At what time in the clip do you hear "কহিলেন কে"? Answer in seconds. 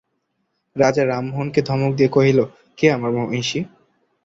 2.09-2.85